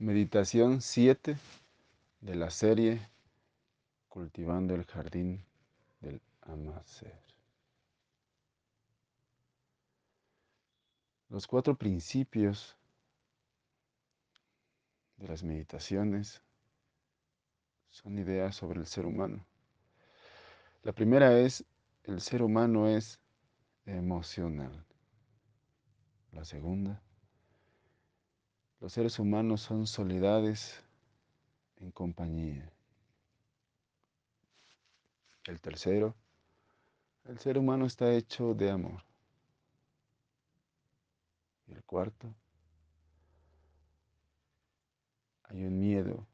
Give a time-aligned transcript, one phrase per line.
[0.00, 1.36] Meditación 7
[2.20, 3.00] de la serie
[4.08, 5.44] Cultivando el Jardín
[6.00, 7.20] del Amacer.
[11.28, 12.76] Los cuatro principios
[15.16, 16.42] de las meditaciones
[17.90, 19.44] son ideas sobre el ser humano.
[20.84, 21.64] La primera es,
[22.04, 23.18] el ser humano es
[23.84, 24.86] emocional.
[26.30, 27.02] La segunda,
[28.80, 30.80] los seres humanos son soledades
[31.78, 32.70] en compañía.
[35.44, 36.14] El tercero,
[37.24, 39.02] el ser humano está hecho de amor.
[41.66, 42.32] Y el cuarto,
[45.44, 46.26] hay un miedo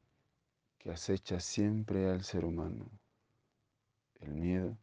[0.78, 2.90] que acecha siempre al ser humano.
[4.20, 4.76] El miedo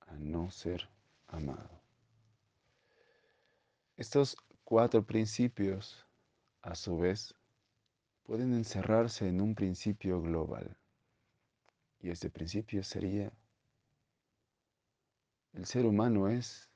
[0.00, 0.88] a no ser
[1.28, 1.80] amado.
[3.96, 6.06] Estos cuatro principios,
[6.62, 7.34] a su vez,
[8.22, 10.76] pueden encerrarse en un principio global.
[12.00, 13.32] Y este principio sería,
[15.52, 16.68] el ser humano es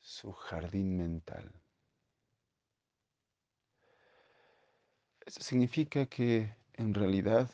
[0.00, 1.52] su jardín mental.
[5.24, 7.50] Eso significa que en realidad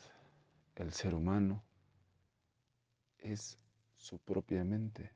[0.75, 1.63] el ser humano
[3.17, 3.57] es
[3.95, 5.11] su propia mente.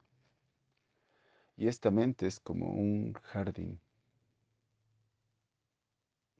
[1.57, 3.79] Y esta mente es como un jardín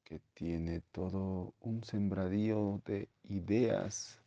[0.03, 4.21] que tiene todo un sembradío de ideas,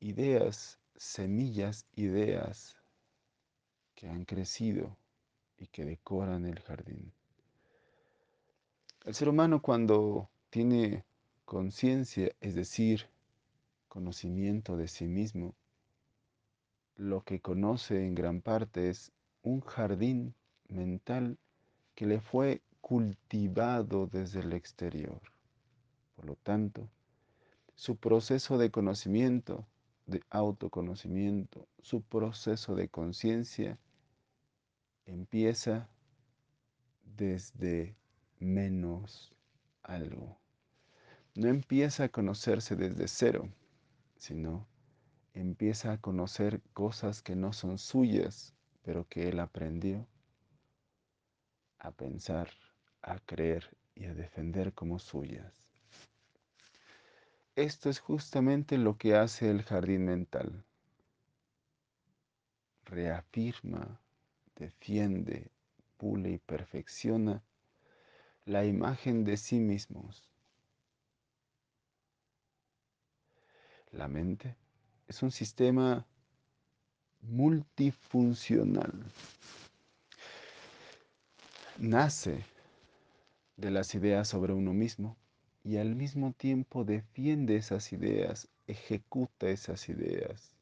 [0.00, 2.76] ideas, semillas, ideas
[3.94, 4.96] que han crecido
[5.58, 7.12] y que decoran el jardín.
[9.04, 11.04] El ser humano cuando tiene
[11.44, 13.08] conciencia, es decir,
[13.88, 15.54] conocimiento de sí mismo,
[16.96, 20.34] lo que conoce en gran parte es un jardín
[20.68, 21.38] mental
[21.94, 25.20] que le fue cultivado desde el exterior.
[26.16, 26.88] Por lo tanto,
[27.74, 29.66] su proceso de conocimiento,
[30.06, 33.78] de autoconocimiento, su proceso de conciencia
[35.06, 35.88] empieza
[37.16, 37.96] desde
[38.38, 39.32] menos
[39.82, 40.38] algo.
[41.34, 43.48] No empieza a conocerse desde cero,
[44.16, 44.66] sino
[45.34, 50.06] empieza a conocer cosas que no son suyas, pero que él aprendió
[51.78, 52.48] a pensar,
[53.02, 55.52] a creer y a defender como suyas.
[57.56, 60.64] Esto es justamente lo que hace el jardín mental.
[62.84, 64.00] Reafirma,
[64.56, 65.50] defiende,
[65.96, 67.42] pule y perfecciona
[68.44, 70.28] la imagen de sí mismos.
[73.92, 74.56] La mente
[75.08, 76.06] es un sistema
[77.22, 78.92] multifuncional.
[81.78, 82.44] Nace
[83.56, 85.16] de las ideas sobre uno mismo
[85.64, 90.54] y al mismo tiempo defiende esas ideas, ejecuta esas ideas.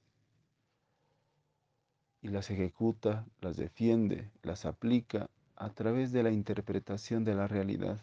[2.22, 8.00] Y las ejecuta, las defiende, las aplica a través de la interpretación de la realidad.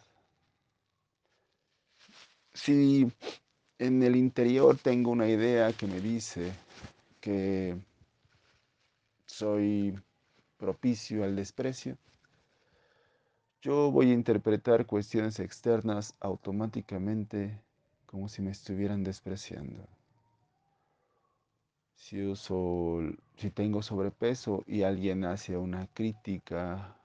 [2.54, 3.12] Si
[3.80, 6.52] en el interior tengo una idea que me dice
[7.22, 7.78] que
[9.26, 9.98] soy
[10.58, 11.98] propicio al desprecio,
[13.62, 17.58] yo voy a interpretar cuestiones externas automáticamente
[18.06, 19.88] como si me estuvieran despreciando.
[21.96, 23.00] Si, uso,
[23.38, 26.98] si tengo sobrepeso y alguien hace una crítica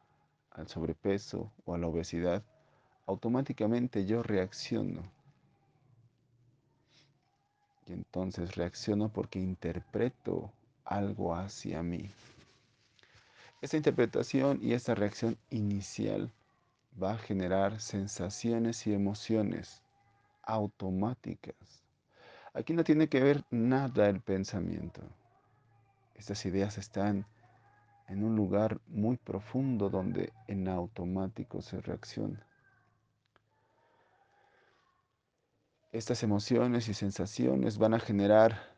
[0.51, 2.43] al sobrepeso o a la obesidad,
[3.07, 5.14] automáticamente yo reacciono
[7.87, 10.53] y entonces reacciono porque interpreto
[10.85, 12.11] algo hacia mí.
[13.61, 16.31] Esta interpretación y esta reacción inicial
[17.03, 19.83] va a generar sensaciones y emociones
[20.43, 21.57] automáticas.
[22.53, 25.03] Aquí no tiene que ver nada el pensamiento.
[26.15, 27.27] Estas ideas están
[28.09, 32.47] en un lugar muy profundo donde en automático se reacciona.
[35.95, 38.75] Estas emociones y sensaciones van a generar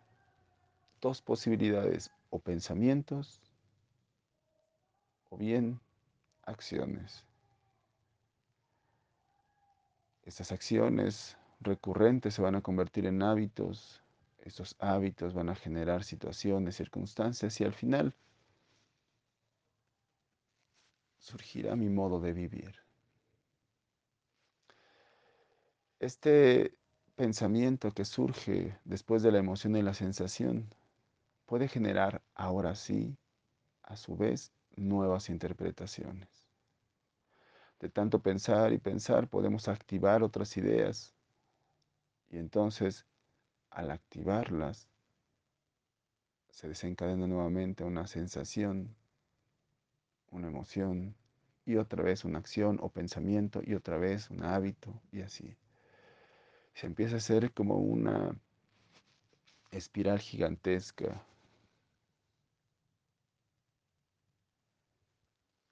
[1.01, 3.41] dos posibilidades, o pensamientos
[5.31, 5.81] o bien
[6.43, 7.25] acciones.
[10.25, 14.03] Estas acciones recurrentes se van a convertir en hábitos,
[14.41, 18.15] estos hábitos van a generar situaciones, circunstancias y al final
[21.19, 22.75] surgirá mi modo de vivir.
[25.99, 26.77] Este
[27.17, 30.69] pensamiento que surge después de la emoción y la sensación
[31.47, 33.17] puede generar ahora sí,
[33.83, 36.29] a su vez, nuevas interpretaciones.
[37.81, 41.15] De tanto pensar y pensar podemos activar otras ideas
[42.29, 43.07] y entonces
[43.71, 44.89] al activarlas
[46.51, 48.95] se desencadena nuevamente una sensación,
[50.31, 51.15] una emoción
[51.65, 55.57] y otra vez una acción o pensamiento y otra vez un hábito y así.
[56.77, 58.39] Se empieza a hacer como una
[59.71, 61.25] espiral gigantesca,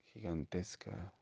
[0.06, 1.12] gigantesca.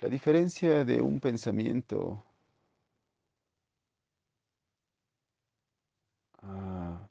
[0.00, 2.24] La diferencia de un pensamiento
[6.42, 7.08] Ah,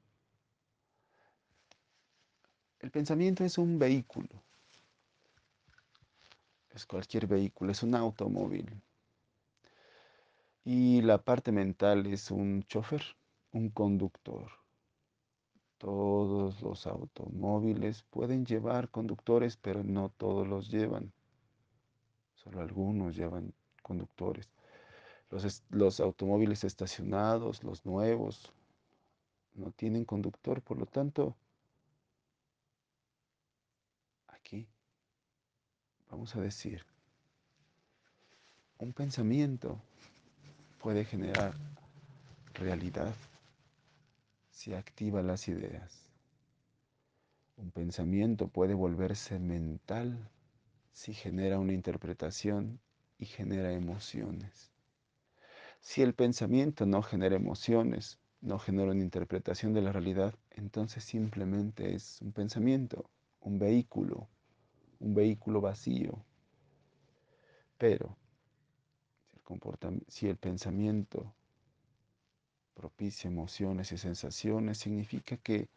[2.79, 4.43] el pensamiento es un vehículo,
[6.73, 8.81] es cualquier vehículo, es un automóvil.
[10.69, 13.01] Y la parte mental es un chofer,
[13.53, 14.51] un conductor.
[15.77, 21.13] Todos los automóviles pueden llevar conductores, pero no todos los llevan.
[22.35, 24.49] Solo algunos llevan conductores.
[25.29, 28.51] Los, los automóviles estacionados, los nuevos,
[29.53, 31.37] no tienen conductor, por lo tanto,
[34.27, 34.67] aquí
[36.11, 36.85] vamos a decir,
[38.79, 39.79] un pensamiento
[40.81, 41.53] puede generar
[42.53, 43.13] realidad
[44.51, 46.07] si activa las ideas.
[47.57, 50.29] Un pensamiento puede volverse mental
[50.91, 52.79] si genera una interpretación
[53.19, 54.71] y genera emociones.
[55.79, 61.95] Si el pensamiento no genera emociones, no genera una interpretación de la realidad, entonces simplemente
[61.95, 63.09] es un pensamiento,
[63.41, 64.27] un vehículo,
[64.99, 66.23] un vehículo vacío.
[67.77, 68.15] Pero
[70.07, 71.33] si el, pensamiento
[72.73, 75.69] propicia emociones y sensaciones, significa que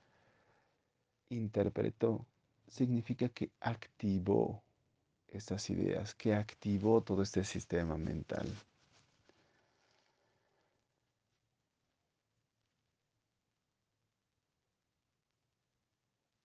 [1.31, 2.27] interpretó,
[2.69, 4.63] significa que activó
[5.29, 8.49] estas ideas, que activó todo este sistema mental.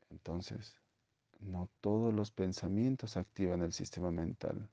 [0.10, 0.74] Entonces,
[1.40, 4.70] no todos los pensamientos activan el sistema mental.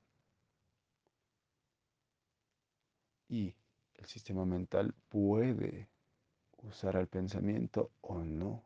[3.33, 3.55] Y
[3.95, 5.89] el sistema mental puede
[6.57, 8.61] usar al pensamiento o no.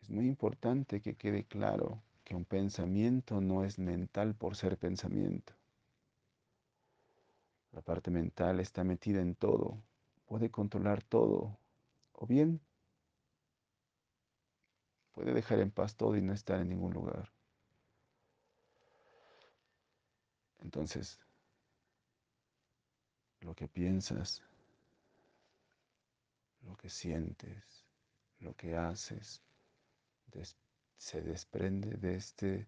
[0.00, 5.52] Es muy importante que quede claro que un pensamiento no es mental por ser pensamiento.
[7.70, 9.80] La parte mental está metida en todo,
[10.26, 11.56] puede controlar todo,
[12.14, 12.60] o bien
[15.12, 17.30] puede dejar en paz todo y no estar en ningún lugar.
[20.58, 21.23] Entonces,
[23.44, 24.42] lo que piensas,
[26.62, 27.84] lo que sientes,
[28.40, 29.42] lo que haces,
[30.96, 32.66] se desprende de, este,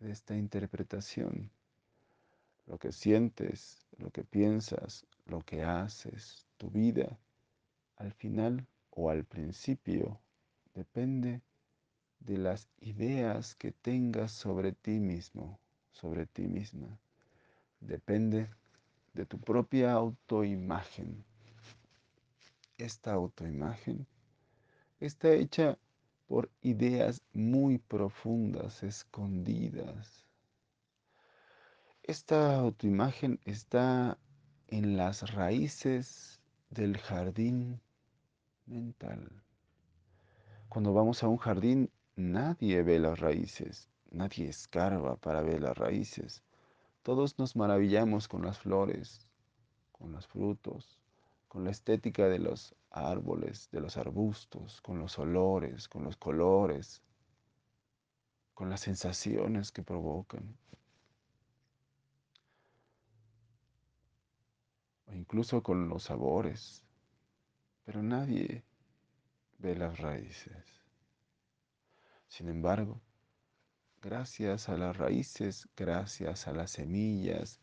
[0.00, 1.50] de esta interpretación.
[2.66, 7.18] Lo que sientes, lo que piensas, lo que haces, tu vida,
[7.96, 10.18] al final o al principio,
[10.74, 11.42] depende
[12.20, 15.58] de las ideas que tengas sobre ti mismo,
[15.92, 16.98] sobre ti misma.
[17.80, 18.48] Depende
[19.14, 21.24] de tu propia autoimagen.
[22.76, 24.06] Esta autoimagen
[25.00, 25.78] está hecha
[26.26, 30.26] por ideas muy profundas, escondidas.
[32.02, 34.18] Esta autoimagen está
[34.66, 37.80] en las raíces del jardín
[38.66, 39.42] mental.
[40.68, 46.42] Cuando vamos a un jardín, nadie ve las raíces, nadie escarba para ver las raíces.
[47.04, 49.28] Todos nos maravillamos con las flores,
[49.92, 50.98] con los frutos,
[51.48, 57.02] con la estética de los árboles, de los arbustos, con los olores, con los colores,
[58.54, 60.56] con las sensaciones que provocan.
[65.06, 66.86] O incluso con los sabores.
[67.84, 68.64] Pero nadie
[69.58, 70.64] ve las raíces.
[72.28, 72.98] Sin embargo,
[74.04, 77.58] gracias a las raíces, gracias a las semillas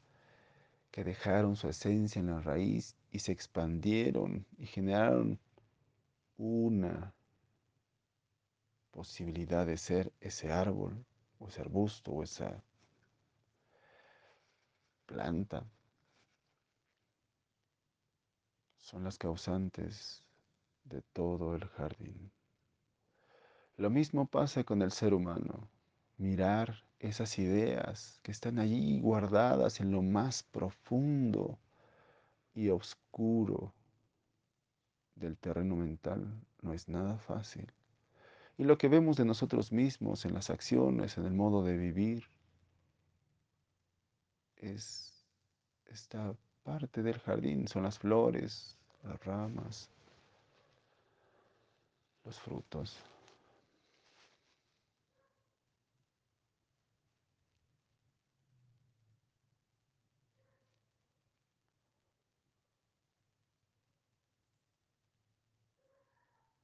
[0.90, 5.40] que dejaron su esencia en la raíz y se expandieron y generaron
[6.38, 7.14] una
[8.90, 11.06] posibilidad de ser ese árbol
[11.38, 12.64] o ese arbusto o esa
[15.06, 15.64] planta.
[18.78, 20.24] Son las causantes
[20.86, 22.32] de todo el jardín.
[23.78, 25.70] Lo mismo pasa con el ser humano.
[26.22, 31.58] Mirar esas ideas que están allí guardadas en lo más profundo
[32.54, 33.74] y oscuro
[35.16, 37.66] del terreno mental no es nada fácil.
[38.56, 42.26] Y lo que vemos de nosotros mismos en las acciones, en el modo de vivir,
[44.58, 45.26] es
[45.88, 49.90] esta parte del jardín, son las flores, las ramas,
[52.24, 53.00] los frutos.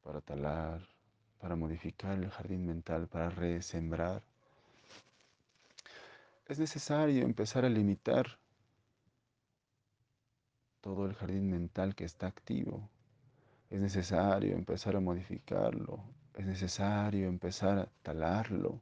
[0.07, 0.87] Para talar,
[1.37, 4.23] para modificar el jardín mental, para resembrar,
[6.47, 8.39] es necesario empezar a limitar
[10.79, 12.89] todo el jardín mental que está activo.
[13.69, 16.01] Es necesario empezar a modificarlo.
[16.35, 18.81] Es necesario empezar a talarlo.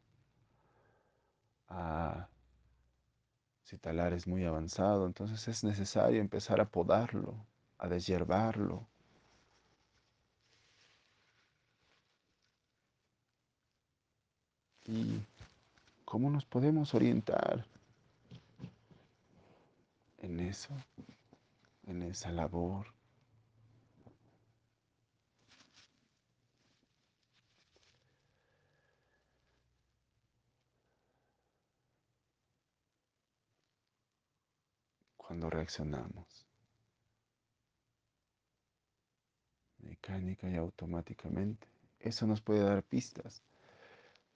[3.64, 7.48] Si talar es muy avanzado, entonces es necesario empezar a podarlo,
[7.80, 8.88] a deshiervarlo.
[14.88, 15.20] ¿Y
[16.06, 17.66] cómo nos podemos orientar
[20.20, 20.74] en eso,
[21.88, 22.96] en esa labor?
[35.28, 36.46] cuando reaccionamos.
[39.80, 41.68] Mecánica y automáticamente.
[42.00, 43.44] Eso nos puede dar pistas.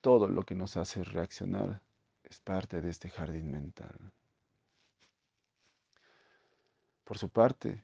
[0.02, 1.82] Todo lo que nos hace reaccionar
[2.24, 4.14] es parte de este jardín mental.
[7.04, 7.84] Por su parte,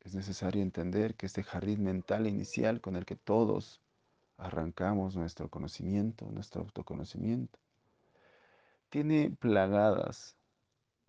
[0.00, 3.80] es necesario entender que este jardín mental inicial con el que todos
[4.36, 7.58] arrancamos nuestro conocimiento, nuestro autoconocimiento,
[8.88, 10.36] tiene plagadas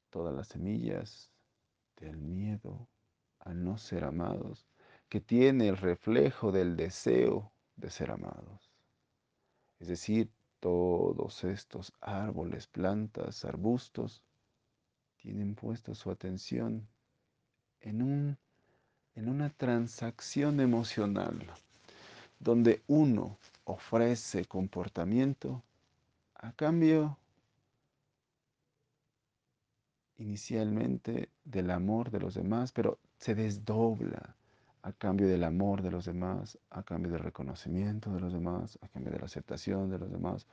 [0.10, 1.32] todas las semillas
[1.98, 2.88] del miedo
[3.40, 4.66] a no ser amados,
[5.14, 8.72] que tiene el reflejo del deseo de ser amados.
[9.80, 14.24] Es decir, todos estos árboles, plantas, arbustos,
[15.18, 16.88] tienen puesta su atención
[17.82, 18.40] en, un,
[19.14, 21.46] en una transacción emocional,
[22.40, 25.62] donde uno ofrece comportamiento
[26.34, 27.20] a cambio
[30.18, 34.36] inicialmente del amor de los demás, pero se desdobla
[34.84, 38.90] a cambio del amor de los demás, a cambio del reconocimiento de los demás, a
[38.90, 40.46] cambio de la aceptación de los demás,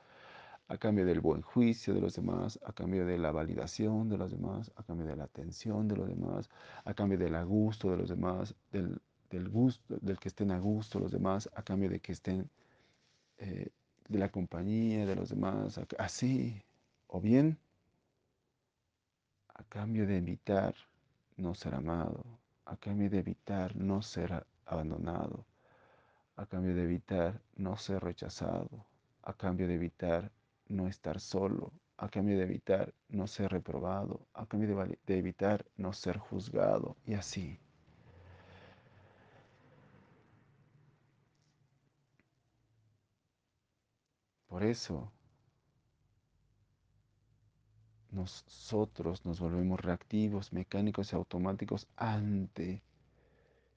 [0.69, 4.31] a cambio del buen juicio de los demás, a cambio de la validación de los
[4.31, 6.49] demás, a cambio de la atención de los demás,
[6.85, 11.11] a cambio del gusto de los demás, del, gusto, del que estén a gusto los
[11.11, 12.49] demás, a cambio de que estén
[13.37, 13.67] eh,
[14.07, 16.63] de la compañía de los demás, así,
[17.07, 17.57] o bien
[19.53, 20.73] a cambio de evitar
[21.35, 22.23] no ser amado,
[22.71, 25.45] a cambio de evitar no ser abandonado,
[26.37, 28.85] a cambio de evitar no ser rechazado,
[29.23, 30.31] a cambio de evitar
[30.69, 35.91] no estar solo, a cambio de evitar no ser reprobado, a cambio de, evitar no
[35.91, 37.59] ser juzgado, y así.
[44.47, 45.11] Por eso
[48.11, 52.83] nosotros nos volvemos reactivos, mecánicos y automáticos ante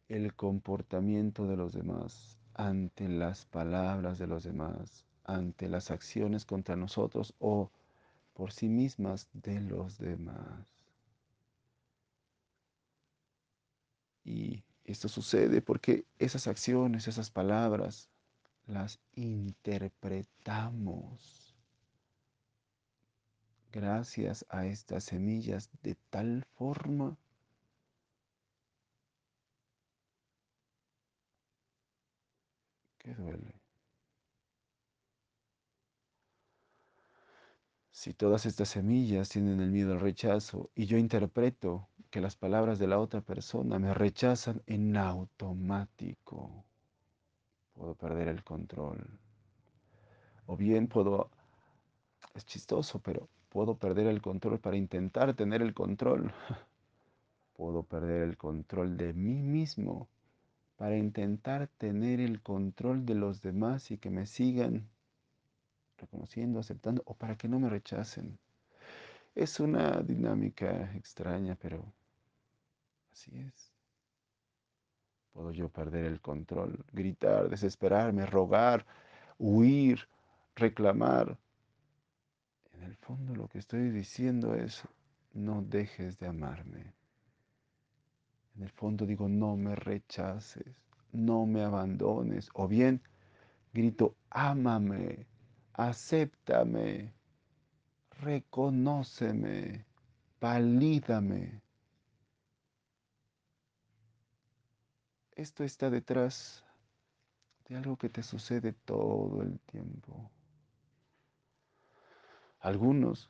[0.08, 6.76] el comportamiento de los demás, ante las palabras de los demás, ante las acciones contra
[6.76, 7.70] nosotros o
[8.34, 10.66] por sí mismas de los demás.
[14.24, 18.10] Y esto sucede porque esas acciones, esas palabras,
[18.66, 21.43] las interpretamos
[23.74, 27.16] gracias a estas semillas de tal forma
[32.98, 33.60] que duele.
[37.90, 42.78] Si todas estas semillas tienen el miedo al rechazo y yo interpreto que las palabras
[42.78, 46.64] de la otra persona me rechazan en automático,
[47.72, 49.18] puedo perder el control.
[50.46, 51.30] O bien puedo,
[52.34, 56.32] es chistoso, pero Puedo perder el control para intentar tener el control.
[57.56, 60.08] Puedo perder el control de mí mismo
[60.76, 64.88] para intentar tener el control de los demás y que me sigan
[65.98, 68.40] reconociendo, aceptando o para que no me rechacen.
[69.36, 71.84] Es una dinámica extraña, pero
[73.12, 73.72] así es.
[75.32, 78.84] Puedo yo perder el control, gritar, desesperarme, rogar,
[79.38, 80.08] huir,
[80.56, 81.38] reclamar,
[82.76, 84.82] en el fondo lo que estoy diciendo es,
[85.32, 86.94] no dejes de amarme.
[88.56, 90.76] En el fondo digo, no me rechaces,
[91.12, 92.48] no me abandones.
[92.54, 93.02] O bien
[93.72, 95.26] grito, ámame,
[95.72, 97.12] acéptame,
[98.20, 99.84] reconóceme,
[100.40, 101.60] valídame.
[105.32, 106.64] Esto está detrás
[107.68, 110.30] de algo que te sucede todo el tiempo.
[112.64, 113.28] Algunos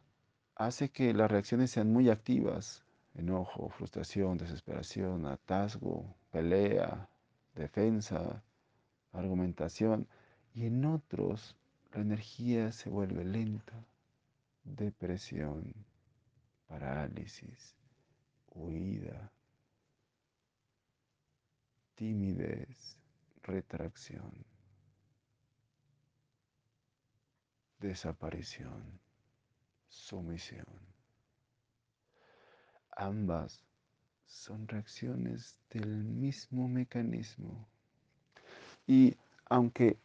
[0.55, 7.09] hace que las reacciones sean muy activas, enojo, frustración, desesperación, atasgo, pelea,
[7.57, 8.45] defensa,
[9.11, 10.07] argumentación,
[10.55, 11.57] y en otros
[11.93, 13.85] la energía se vuelve lenta,
[14.63, 15.75] depresión,
[16.69, 17.75] parálisis,
[18.55, 19.33] huida,
[21.97, 23.01] timidez,
[23.43, 24.47] retracción,
[27.81, 29.03] desaparición,
[29.95, 30.65] sumisión.
[32.97, 33.65] Ambas
[34.27, 37.67] son reacciones del mismo mecanismo.
[38.87, 39.97] Y aunque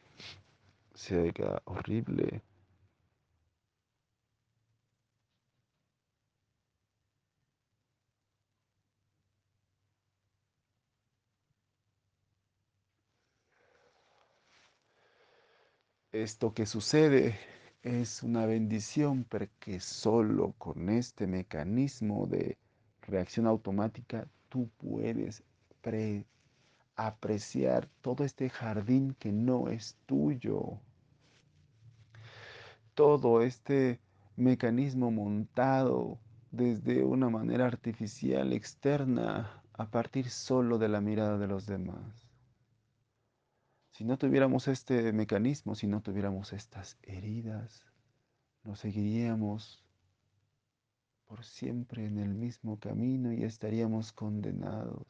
[0.93, 2.41] se haga horrible,
[16.12, 22.58] esto que sucede es una bendición porque solo con este mecanismo de
[23.02, 25.44] reacción automática tú puedes
[26.96, 30.80] apreciar todo este jardín que no es tuyo.
[32.94, 34.00] Todo este
[34.36, 36.20] mecanismo montado
[36.52, 42.29] desde una manera artificial externa a partir solo de la mirada de los demás.
[44.00, 47.86] Si no tuviéramos este mecanismo, si no tuviéramos estas heridas,
[48.63, 49.84] nos seguiríamos
[51.25, 55.06] por siempre en el mismo camino y estaríamos condenados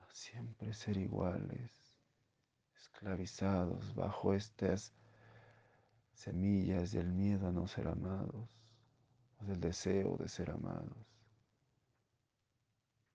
[0.00, 1.70] a siempre ser iguales,
[2.74, 4.92] esclavizados bajo estas
[6.14, 8.50] semillas del miedo a no ser amados
[9.38, 11.06] o del deseo de ser amados.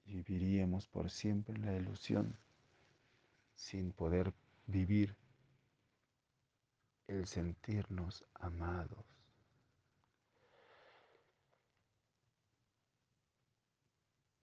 [0.06, 2.34] Viviríamos por siempre en la ilusión
[3.62, 4.34] sin poder
[4.66, 5.16] vivir
[7.06, 9.06] el sentirnos amados.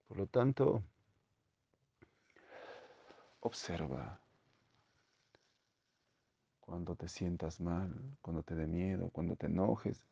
[0.07, 0.81] Por lo tanto,
[3.41, 4.21] observa
[6.61, 10.07] cuando te sientas mal, cuando te dé miedo, cuando te enojes.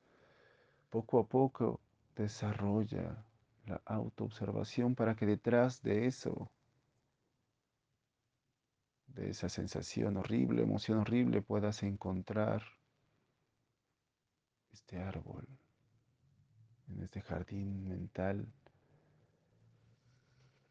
[0.90, 1.80] Poco a poco
[2.14, 3.24] desarrolla
[3.66, 6.52] la autoobservación para que detrás de eso,
[9.18, 12.64] de esa sensación horrible, emoción horrible, puedas encontrar
[14.72, 15.48] este árbol,
[16.88, 18.48] en este jardín mental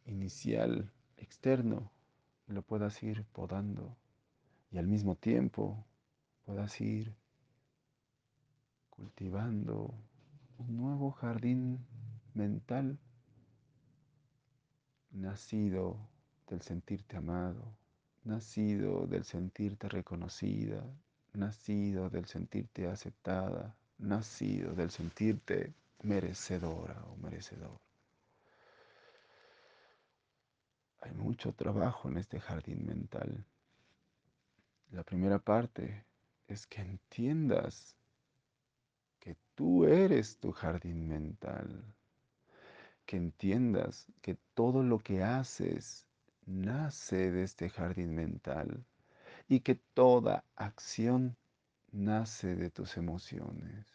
[0.07, 1.91] inicial, externo,
[2.49, 3.97] y lo puedas ir podando
[4.71, 5.87] y al mismo tiempo
[6.45, 7.15] puedas ir
[8.91, 9.95] cultivando
[10.59, 11.87] un nuevo jardín
[12.35, 12.99] mental
[15.11, 16.09] nacido
[16.47, 17.77] del sentirte amado,
[18.27, 20.83] nacido del sentirte reconocida,
[21.33, 27.79] nacido del sentirte aceptada, nacido del sentirte merecedora o merecedor.
[31.03, 33.45] Hay mucho trabajo en este jardín mental.
[34.91, 36.05] La primera parte
[36.49, 37.97] es que entiendas
[39.21, 41.95] que tú eres tu jardín mental.
[43.05, 46.06] Que entiendas que todo lo que haces
[46.47, 48.85] nace de este jardín mental
[49.49, 51.37] y que toda acción
[51.93, 53.87] nace de tus emociones.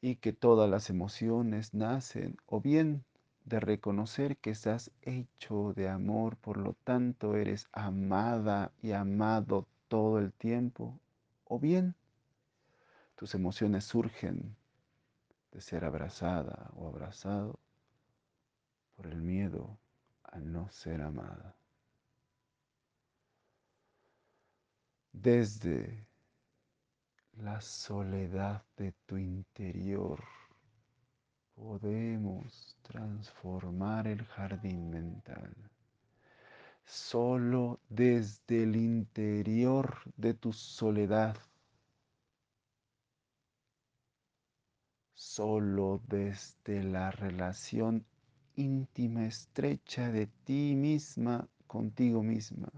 [0.00, 3.04] Y que todas las emociones nacen o bien
[3.44, 10.18] de reconocer que estás hecho de amor, por lo tanto eres amada y amado todo
[10.18, 10.98] el tiempo,
[11.44, 11.94] o bien
[13.16, 14.56] tus emociones surgen
[15.52, 17.58] de ser abrazada o abrazado
[18.96, 19.78] por el miedo
[20.34, 21.54] a no ser amada.
[25.12, 26.06] Desde
[27.34, 30.22] la soledad de tu interior,
[31.54, 35.54] podemos transformar el jardín mental.
[36.84, 41.36] Solo desde el interior de tu soledad,
[45.14, 48.04] solo desde la relación
[48.56, 52.68] íntima, estrecha de ti misma contigo misma.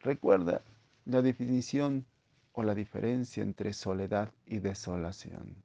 [0.00, 0.62] Recuerda
[1.04, 2.06] la definición
[2.52, 5.56] o la diferencia entre soledad y desolación.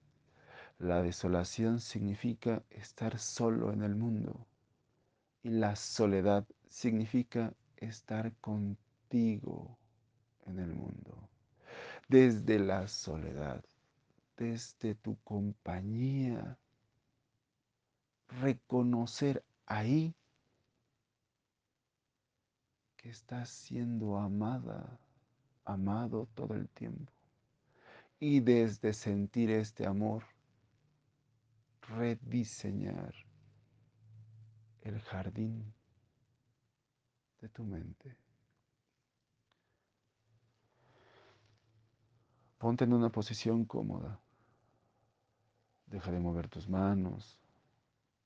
[0.79, 4.47] La desolación significa estar solo en el mundo
[5.43, 9.77] y la soledad significa estar contigo
[10.45, 11.29] en el mundo,
[12.07, 13.63] desde la soledad,
[14.37, 16.57] desde tu compañía,
[18.39, 20.15] reconocer ahí
[22.97, 24.99] que estás siendo amada,
[25.65, 27.11] amado todo el tiempo.
[28.19, 30.23] Y desde sentir este amor,
[31.81, 33.13] rediseñar
[34.81, 35.73] el jardín
[37.41, 38.15] de tu mente.
[42.59, 44.19] Ponte en una posición cómoda.
[45.87, 47.40] Deja de mover tus manos,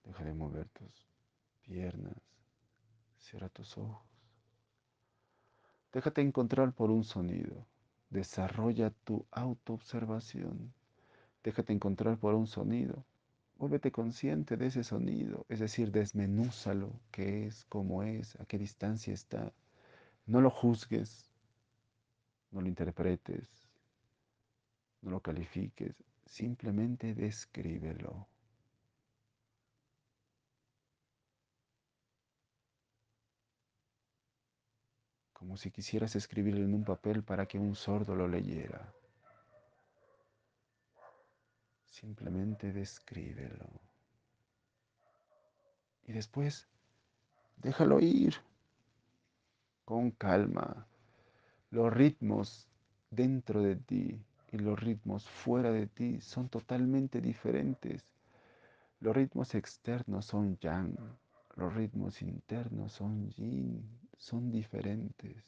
[0.06, 1.08] deja de mover tus
[1.62, 2.16] piernas,
[3.18, 4.06] cierra tus ojos.
[5.92, 7.66] Déjate encontrar por un sonido.
[8.10, 10.74] Desarrolla tu autoobservación.
[11.44, 13.06] Déjate encontrar por un sonido.
[13.58, 19.14] Vuélvete consciente de ese sonido, es decir, desmenúzalo, qué es, cómo es, a qué distancia
[19.14, 19.54] está.
[20.26, 21.32] No lo juzgues,
[22.52, 23.48] no lo interpretes,
[25.02, 28.28] no lo califiques, simplemente descríbelo.
[35.46, 38.92] Como si quisieras escribirlo en un papel para que un sordo lo leyera.
[41.86, 43.68] Simplemente descríbelo.
[46.08, 46.68] Y después,
[47.58, 48.34] déjalo ir
[49.86, 50.88] con calma.
[51.70, 52.68] Los ritmos
[53.12, 54.20] dentro de ti
[54.52, 58.04] y los ritmos fuera de ti son totalmente diferentes.
[59.00, 60.98] Los ritmos externos son yang,
[61.56, 65.44] los ritmos internos son yin, son diferentes.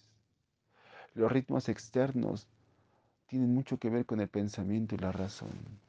[1.13, 2.47] Los ritmos externos
[3.27, 5.80] tienen mucho que ver con el pensamiento y la razón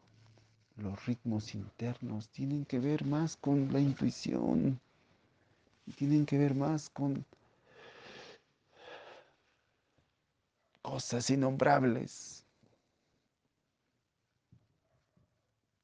[0.78, 4.80] los ritmos internos tienen que ver más con la intuición,
[5.96, 7.24] tienen que ver más con
[10.82, 12.44] cosas innombrables.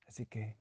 [0.06, 0.54] Así que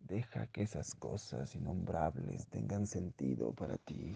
[0.00, 4.14] deja que esas cosas innombrables tengan sentido para ti.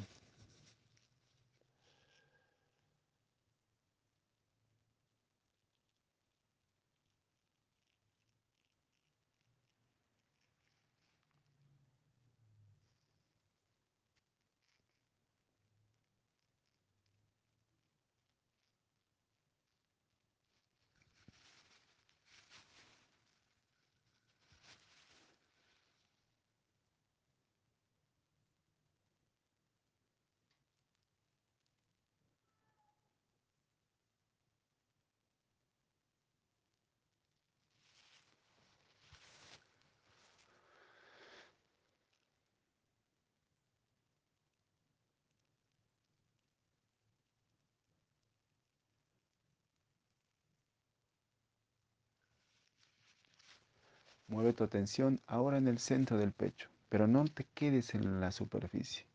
[54.29, 58.33] Mueve tu atención ahora en el centro del pecho, pero no te quedes en la
[58.33, 59.07] superficie.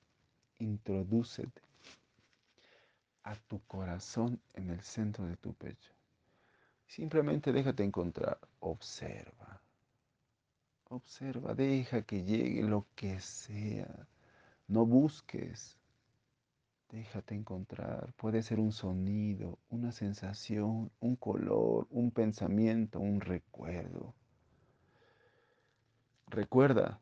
[0.60, 1.62] Introdúcete
[3.24, 5.91] a tu corazón en el centro de tu pecho.
[6.88, 9.62] Simplemente déjate encontrar, observa.
[10.89, 14.08] Observa, deja que llegue lo que sea.
[14.67, 15.78] No busques.
[16.89, 18.13] Déjate encontrar.
[18.13, 24.13] Puede ser un sonido, una sensación, un color, un pensamiento, un recuerdo.
[26.30, 27.00] Recuerda,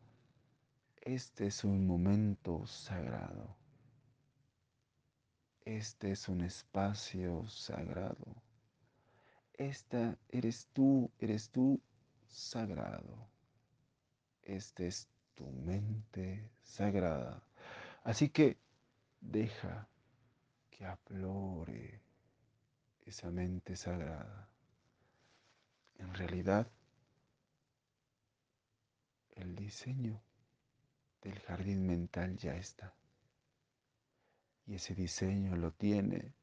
[1.01, 3.55] este es un momento sagrado.
[5.61, 8.43] Este es un espacio sagrado.
[9.53, 11.81] Esta eres tú, eres tú
[12.27, 13.27] sagrado.
[14.43, 17.43] Este es tu mente sagrada.
[18.03, 18.59] Así que
[19.21, 19.87] deja
[20.69, 21.99] que aflore
[23.01, 24.47] esa mente sagrada.
[25.97, 26.67] En realidad,
[29.35, 30.21] el diseño
[31.21, 32.93] del jardín mental ya está.
[34.67, 36.33] Y ese diseño lo tiene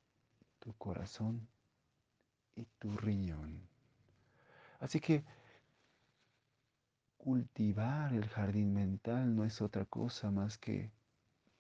[0.59, 1.49] tu corazón
[2.55, 3.69] y tu riñón.
[4.81, 5.25] Así que
[7.17, 10.91] cultivar el jardín mental no es otra cosa más que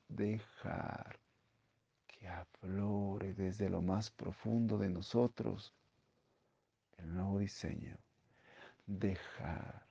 [0.09, 1.21] dejar
[2.07, 5.73] que aflore desde lo más profundo de nosotros
[6.99, 7.97] el nuevo diseño.
[8.87, 9.87] Dejar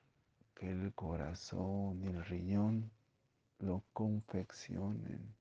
[0.62, 2.92] que el corazón y el riñón
[3.58, 5.34] lo confeccionen.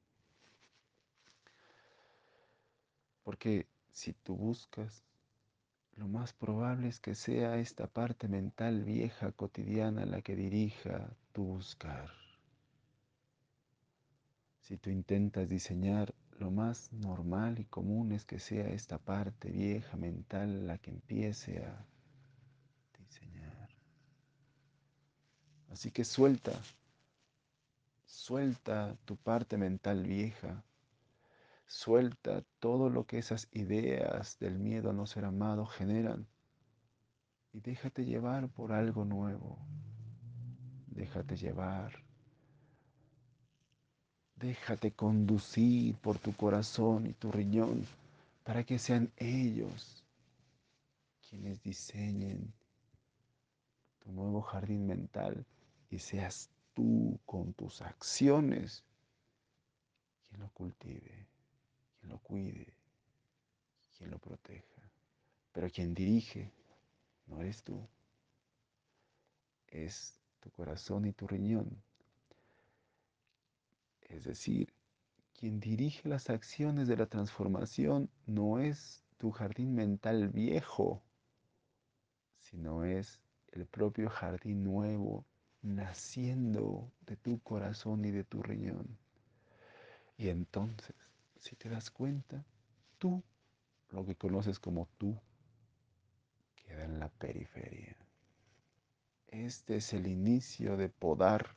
[3.22, 5.04] Porque si tú buscas,
[5.96, 11.44] lo más probable es que sea esta parte mental vieja, cotidiana, la que dirija tu
[11.44, 12.08] buscar.
[14.62, 19.98] Si tú intentas diseñar, lo más normal y común es que sea esta parte vieja
[19.98, 21.84] mental la que empiece a
[22.98, 23.68] diseñar.
[25.70, 26.52] Así que suelta,
[28.04, 30.64] suelta tu parte mental vieja,
[31.66, 36.26] suelta todo lo que esas ideas del miedo a no ser amado generan
[37.52, 39.58] y déjate llevar por algo nuevo.
[40.88, 41.92] Déjate llevar.
[44.36, 47.86] Déjate conducir por tu corazón y tu riñón
[48.44, 50.02] para que sean ellos
[51.28, 52.52] quienes diseñen
[54.00, 55.46] tu nuevo jardín mental
[55.90, 58.84] y seas tú con tus acciones
[60.28, 61.26] quien lo cultive,
[61.98, 62.72] quien lo cuide,
[63.96, 64.64] quien lo proteja.
[65.52, 66.52] Pero quien dirige
[67.26, 67.86] no eres tú,
[69.66, 71.82] es tu corazón y tu riñón.
[74.02, 74.72] Es decir,
[75.34, 81.02] quien dirige las acciones de la transformación no es tu jardín mental viejo,
[82.38, 83.20] sino es
[83.52, 85.24] el propio jardín nuevo
[85.62, 88.98] naciendo de tu corazón y de tu riñón.
[90.16, 90.94] Y entonces,
[91.38, 92.44] si te das cuenta,
[92.98, 93.22] tú,
[93.90, 95.18] lo que conoces como tú,
[96.54, 97.96] queda en la periferia.
[99.28, 101.56] Este es el inicio de podar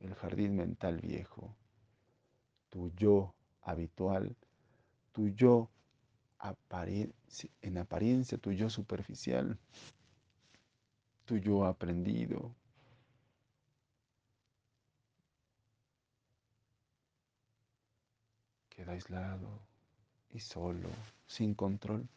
[0.00, 1.54] el jardín mental viejo,
[2.70, 4.36] tu yo habitual,
[5.12, 5.70] tu yo
[7.62, 9.58] en apariencia, tu yo superficial,
[11.24, 12.54] tu yo aprendido.
[18.80, 19.60] Queda aislado
[20.30, 20.88] y solo,
[21.26, 22.08] sin control,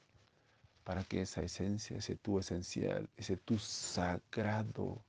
[0.86, 5.04] para que esa esencia, ese tú esencial, ese tú sagrado,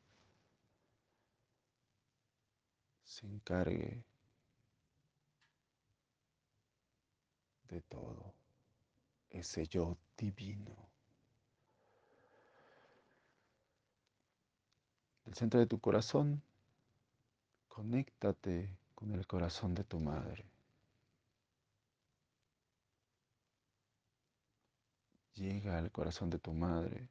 [3.04, 4.02] se encargue
[7.68, 8.34] de todo,
[9.30, 10.74] ese yo divino.
[15.24, 16.42] Del centro de tu corazón,
[17.68, 20.53] conéctate con el corazón de tu madre.
[25.34, 27.08] Llega al corazón de tu madre.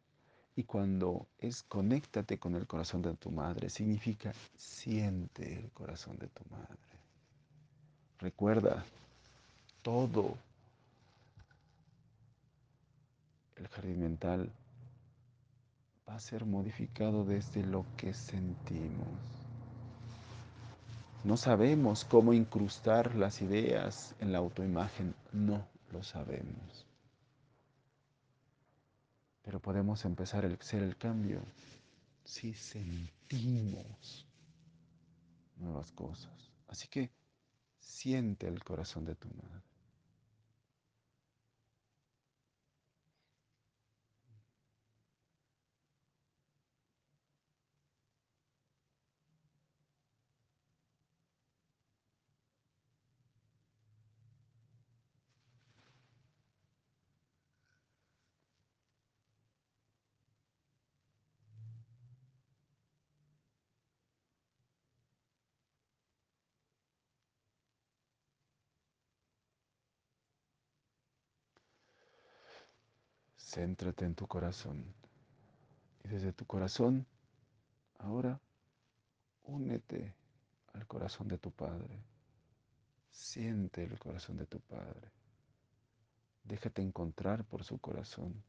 [0.56, 6.28] Y cuando es conéctate con el corazón de tu madre, significa siente el corazón de
[6.28, 6.78] tu madre.
[8.20, 8.86] Recuerda,
[9.82, 10.38] todo
[13.56, 14.52] el jardín mental
[16.08, 19.08] va a ser modificado desde lo que sentimos.
[21.24, 26.86] No sabemos cómo incrustar las ideas en la autoimagen, no lo sabemos.
[29.44, 31.42] Pero podemos empezar a ser el cambio
[32.24, 34.26] si sentimos
[35.58, 36.52] nuevas cosas.
[36.68, 37.12] Así que
[37.80, 39.73] siente el corazón de tu madre.
[73.54, 74.84] Céntrate en tu corazón.
[76.04, 77.06] Y desde tu corazón,
[78.00, 78.42] ahora,
[79.44, 80.16] únete
[80.74, 82.04] al corazón de tu Padre.
[83.12, 85.12] Siente el corazón de tu Padre.
[86.44, 88.44] Déjate encontrar por su corazón.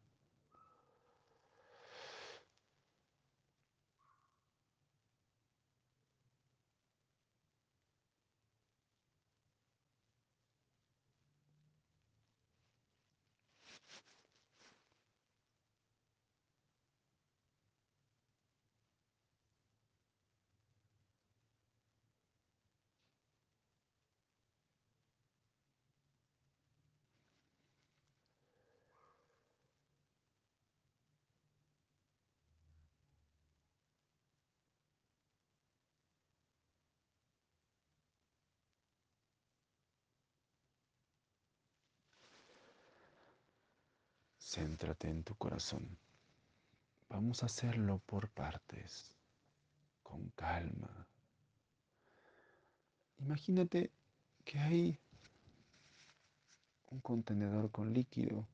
[44.55, 45.99] Céntrate en tu corazón.
[47.09, 49.13] Vamos a hacerlo por partes,
[50.05, 51.09] con calma.
[53.19, 53.91] Imagínate
[54.45, 55.01] que hay
[56.93, 58.47] un contenedor con líquido,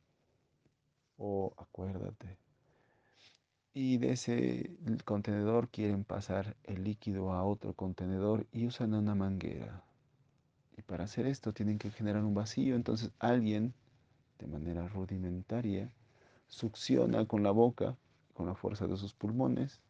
[1.19, 2.39] o acuérdate,
[3.75, 4.71] y de ese
[5.05, 9.85] contenedor quieren pasar el líquido a otro contenedor y usan una manguera.
[10.79, 13.75] Y para hacer esto tienen que generar un vacío, entonces alguien,
[14.41, 15.93] de manera rudimentaria,
[16.49, 17.97] succiona con la boca,
[18.35, 19.81] con la fuerza de sus pulmones,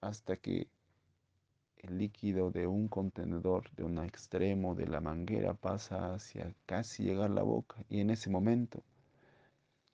[0.00, 0.68] hasta que
[1.78, 7.30] el líquido de un contenedor, de un extremo de la manguera, pasa hacia casi llegar
[7.30, 7.76] a la boca.
[7.88, 8.82] Y en ese momento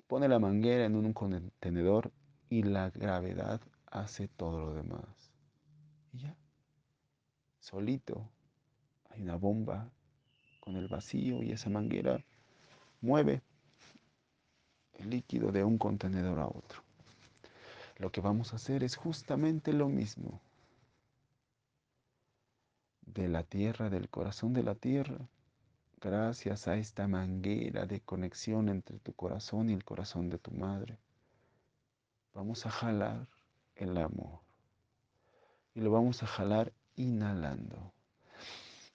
[0.06, 2.12] pone la manguera en un contenedor
[2.48, 5.32] y la gravedad hace todo lo demás.
[6.12, 6.36] Y ya,
[7.60, 8.28] solito,
[9.10, 9.90] hay una bomba
[10.60, 12.24] con el vacío y esa manguera
[13.00, 13.42] mueve
[15.04, 16.82] líquido de un contenedor a otro.
[17.98, 20.40] Lo que vamos a hacer es justamente lo mismo.
[23.06, 25.18] De la tierra, del corazón de la tierra,
[26.00, 30.98] gracias a esta manguera de conexión entre tu corazón y el corazón de tu madre,
[32.34, 33.26] vamos a jalar
[33.76, 34.40] el amor.
[35.74, 37.92] Y lo vamos a jalar inhalando.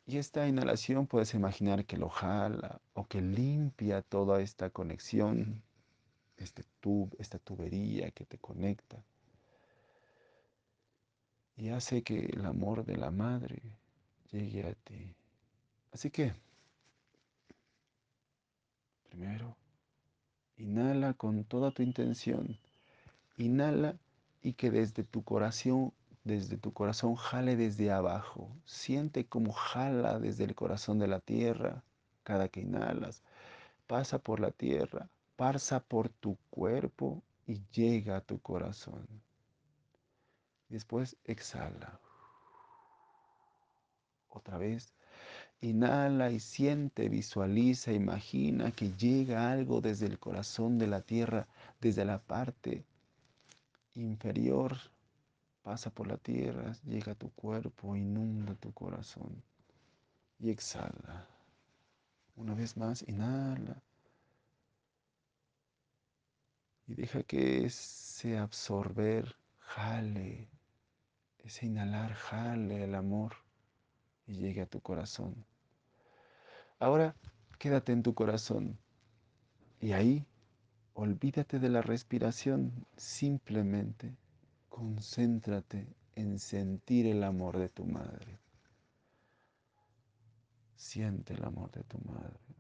[0.05, 5.63] Y esta inhalación puedes imaginar que lo jala o que limpia toda esta conexión,
[6.43, 8.97] este tub, esta tubería que te conecta.
[11.58, 13.62] Y hace que el amor de la madre
[14.32, 15.15] llegue a ti.
[15.91, 16.34] Así que,
[19.10, 19.56] primero,
[20.58, 22.58] inhala con toda tu intención.
[23.38, 23.95] Inhala
[24.41, 28.49] y que desde tu corazón desde tu corazón jale desde abajo.
[28.65, 31.84] Siente como jala desde el corazón de la tierra
[32.23, 33.23] cada que inhalas.
[33.88, 35.10] Pasa por la tierra,
[35.41, 39.08] pasa por tu cuerpo y llega a tu corazón.
[40.69, 41.99] Después exhala.
[44.30, 44.93] Otra vez,
[45.60, 51.47] inhala y siente, visualiza, imagina que llega algo desde el corazón de la tierra,
[51.80, 52.86] desde la parte
[53.95, 54.77] inferior
[55.63, 59.41] pasa por la tierra, llega a tu cuerpo, inunda tu corazón
[60.38, 61.25] y exhala.
[62.36, 63.82] Una vez más, inhala
[66.88, 70.50] y deja que ese absorber jale,
[71.39, 73.34] ese inhalar jale el amor
[74.28, 75.46] y llegue a tu corazón.
[76.80, 77.15] Ahora
[77.60, 78.78] quédate en tu corazón
[79.80, 80.26] y ahí
[80.94, 84.15] olvídate de la respiración simplemente
[84.72, 88.39] Concéntrate en sentir el amor de tu madre.
[90.76, 92.50] Siente el amor de tu madre.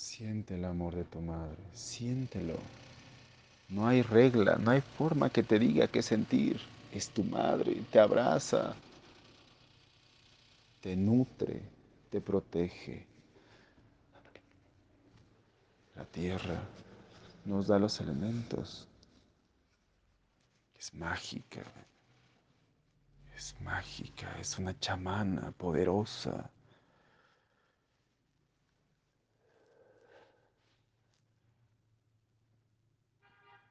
[0.00, 2.56] Siente el amor de tu madre, siéntelo.
[3.68, 6.58] No hay regla, no hay forma que te diga qué sentir.
[6.90, 8.74] Es tu madre, te abraza,
[10.80, 11.60] te nutre,
[12.10, 13.06] te protege.
[15.94, 16.62] La tierra
[17.44, 18.88] nos da los elementos.
[20.78, 21.62] Es mágica,
[23.36, 26.50] es mágica, es una chamana poderosa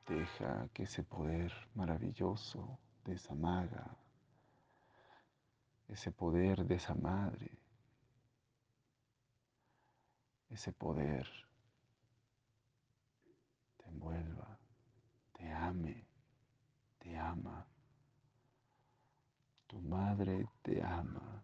[0.09, 3.95] Deja que ese poder maravilloso de esa maga,
[5.87, 7.51] ese poder de esa madre,
[10.49, 11.29] ese poder
[13.77, 14.57] te envuelva,
[15.33, 16.07] te ame,
[16.97, 17.67] te ama.
[19.67, 21.38] Tu madre te ama.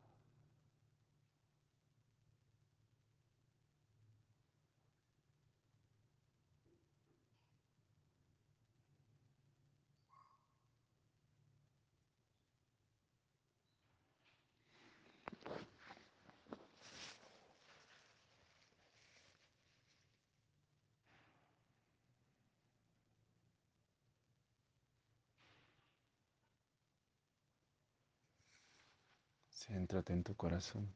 [29.67, 30.93] Céntrate en tu corazón.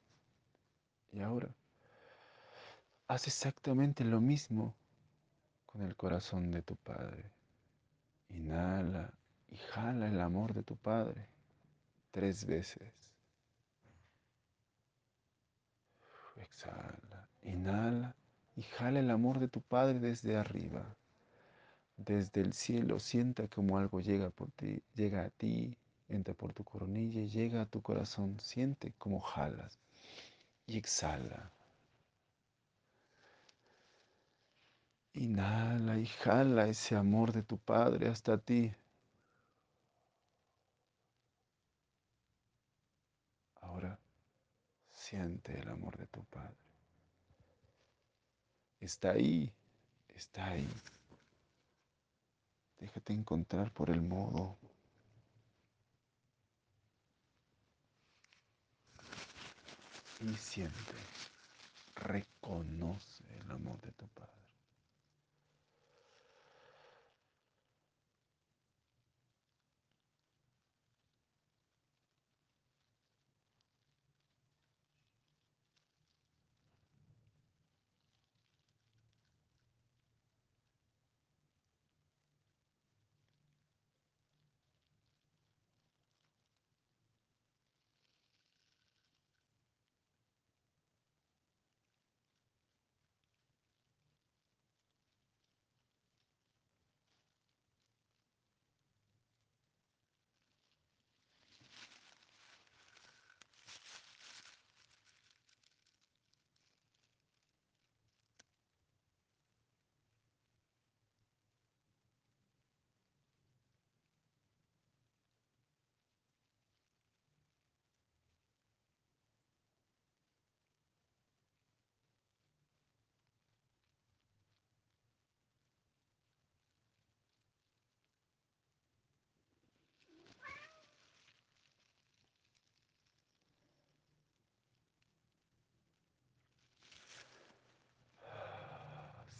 [1.11, 1.49] Y ahora,
[3.07, 4.75] haz exactamente lo mismo
[5.65, 7.31] con el corazón de tu Padre.
[8.29, 9.11] Inhala
[9.49, 11.27] y jala el amor de tu Padre
[12.11, 12.93] tres veces.
[16.35, 18.15] Exhala, inhala
[18.55, 20.95] y jala el amor de tu Padre desde arriba.
[21.97, 25.77] Desde el cielo sienta como algo llega por ti, llega a ti,
[26.09, 28.39] entra por tu coronilla y llega a tu corazón.
[28.39, 29.79] Siente como jalas
[30.67, 31.51] y exhala.
[35.13, 38.73] Inhala y jala ese amor de tu Padre hasta ti.
[43.61, 43.99] Ahora
[44.93, 46.55] siente el amor de tu Padre.
[48.79, 49.51] Está ahí,
[50.15, 50.69] está ahí.
[52.79, 54.57] Déjate encontrar por el modo.
[60.21, 60.95] Y siente,
[61.95, 64.38] reconoce el amor de tu Padre.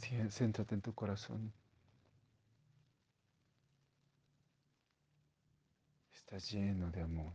[0.09, 1.53] Céntrate en tu corazón.
[6.11, 7.33] Estás lleno de amor.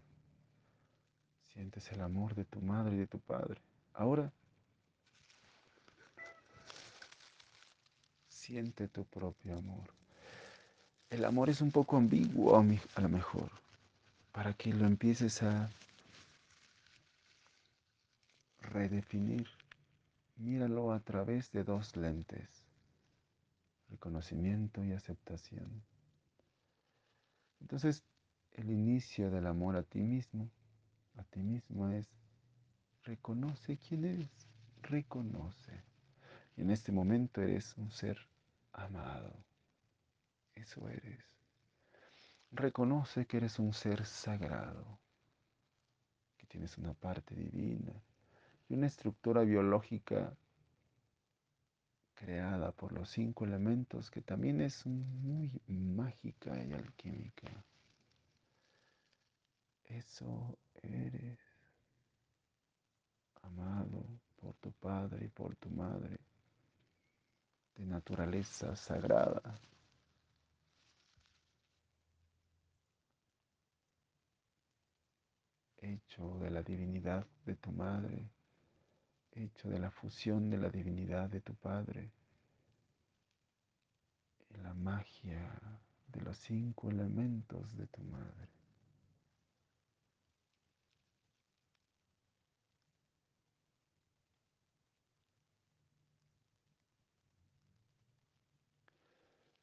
[1.52, 3.60] Sientes el amor de tu madre y de tu padre.
[3.92, 4.32] Ahora,
[8.28, 9.88] siente tu propio amor.
[11.10, 13.50] El amor es un poco ambiguo a lo mejor,
[14.32, 15.70] para que lo empieces a
[18.58, 19.48] redefinir.
[20.36, 22.63] Míralo a través de dos lentes
[23.94, 25.82] reconocimiento y aceptación.
[27.60, 28.02] Entonces,
[28.52, 30.50] el inicio del amor a ti mismo,
[31.16, 32.08] a ti mismo es,
[33.04, 34.48] reconoce quién eres,
[34.82, 35.84] reconoce.
[36.56, 38.18] En este momento eres un ser
[38.72, 39.32] amado.
[40.54, 41.24] Eso eres.
[42.50, 44.98] Reconoce que eres un ser sagrado,
[46.36, 47.92] que tienes una parte divina
[48.68, 50.36] y una estructura biológica
[52.14, 57.64] creada por los cinco elementos, que también es muy mágica y alquímica.
[59.84, 61.38] Eso eres,
[63.42, 64.04] amado
[64.36, 66.18] por tu padre y por tu madre,
[67.76, 69.60] de naturaleza sagrada.
[75.84, 78.30] hecho de la divinidad de tu madre,
[79.36, 82.10] hecho de la fusión de la divinidad de tu padre
[84.50, 85.50] y la magia
[86.08, 88.48] de los cinco elementos de tu madre.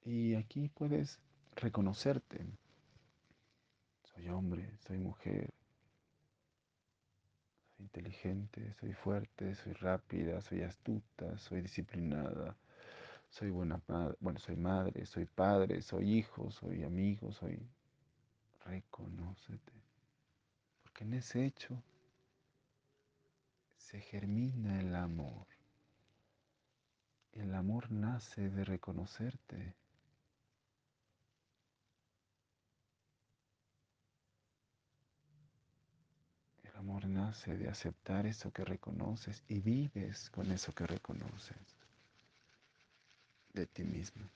[0.04, 1.20] Y aquí puedes
[1.56, 2.46] reconocerte.
[4.04, 5.54] Soy hombre, soy mujer,
[7.82, 12.56] inteligente, soy fuerte, soy rápida, soy astuta, soy disciplinada,
[13.30, 17.60] soy buena madre, bueno, soy madre, soy padre, soy hijo, soy amigo, soy...
[18.66, 19.74] Reconócete.
[20.84, 21.82] Porque en ese hecho
[23.78, 25.48] se germina el amor.
[27.34, 29.74] El amor nace de reconocerte.
[36.64, 41.78] El amor nace de aceptar eso que reconoces y vives con eso que reconoces
[43.54, 44.30] de ti mismo.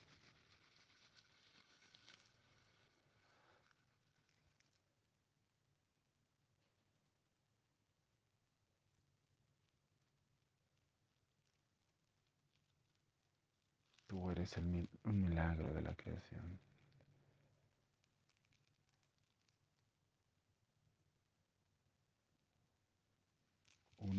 [14.08, 16.58] Tú eres el, un milagro de la creación.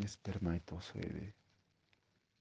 [0.03, 1.33] Espermatozoide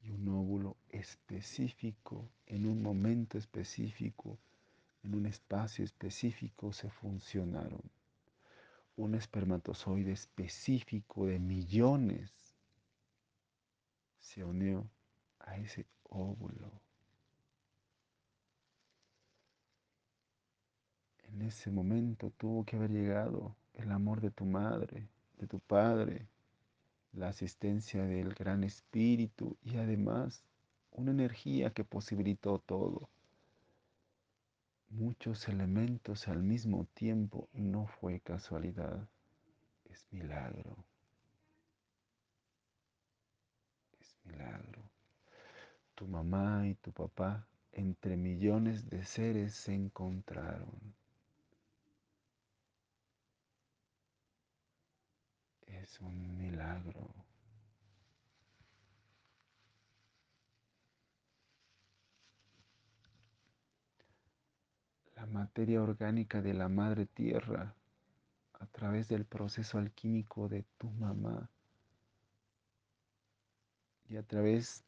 [0.02, 4.38] y un óvulo específico en un momento específico,
[5.02, 7.82] en un espacio específico se funcionaron.
[8.96, 12.32] Un espermatozoide específico de millones
[14.18, 14.88] se unió
[15.40, 16.70] a ese óvulo.
[21.24, 26.26] En ese momento tuvo que haber llegado el amor de tu madre, de tu padre,
[27.16, 30.44] la asistencia del gran espíritu y además
[30.92, 33.08] una energía que posibilitó todo.
[34.90, 39.08] Muchos elementos al mismo tiempo no fue casualidad,
[39.86, 40.76] es milagro.
[43.98, 44.82] Es milagro.
[45.94, 50.94] Tu mamá y tu papá entre millones de seres se encontraron.
[55.66, 57.14] Es un milagro.
[65.14, 67.74] La materia orgánica de la madre tierra
[68.54, 71.50] a través del proceso alquímico de tu mamá
[74.08, 74.84] y a través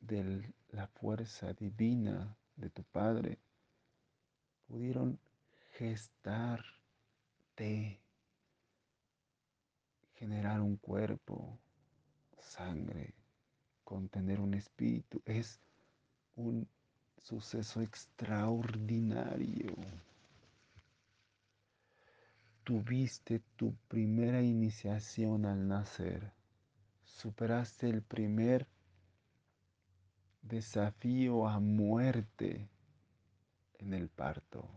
[0.00, 3.38] de la fuerza divina de tu padre
[4.66, 5.18] pudieron
[5.76, 6.70] gestarte,
[10.20, 11.58] generar un cuerpo,
[12.38, 13.14] sangre,
[13.84, 15.22] contener un espíritu.
[15.24, 15.58] Es
[16.36, 16.68] un
[17.16, 19.74] suceso extraordinario.
[22.64, 26.34] Tuviste tu primera iniciación al nacer.
[27.02, 28.68] Superaste el primer
[30.42, 32.68] desafío a muerte
[33.78, 34.68] en el parto.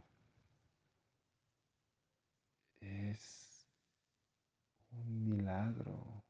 [2.79, 3.42] Es
[4.93, 6.23] un milagro.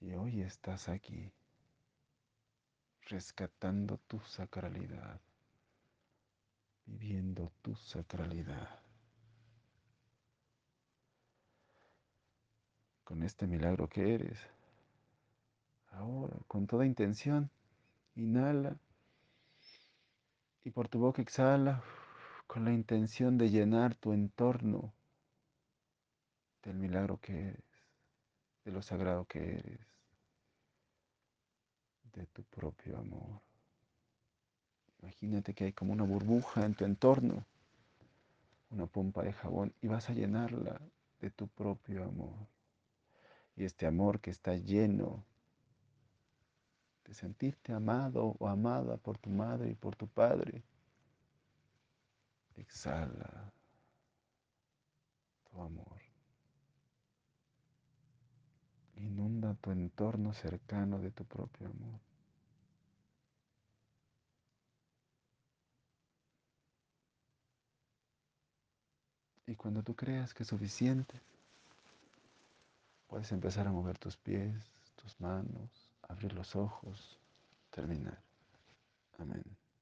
[0.00, 1.30] Y hoy estás aquí,
[3.02, 5.20] rescatando tu sacralidad,
[6.86, 8.80] viviendo tu sacralidad.
[13.04, 14.38] Con este milagro que eres,
[15.90, 17.50] ahora, con toda intención,
[18.14, 18.76] inhala
[20.64, 21.82] y por tu boca exhala
[22.46, 24.92] con la intención de llenar tu entorno
[26.62, 27.64] del milagro que eres,
[28.64, 29.80] de lo sagrado que eres,
[32.12, 33.40] de tu propio amor.
[35.02, 37.44] Imagínate que hay como una burbuja en tu entorno,
[38.70, 40.80] una pompa de jabón, y vas a llenarla
[41.20, 42.46] de tu propio amor.
[43.56, 45.24] Y este amor que está lleno
[47.04, 50.62] de sentirte amado o amada por tu madre y por tu padre,
[52.56, 53.52] exhala
[55.50, 56.09] tu amor.
[59.00, 62.00] Inunda tu entorno cercano de tu propio amor.
[69.46, 71.20] Y cuando tú creas que es suficiente,
[73.08, 74.54] puedes empezar a mover tus pies,
[74.94, 77.18] tus manos, abrir los ojos,
[77.70, 78.22] terminar.
[79.18, 79.42] Amén.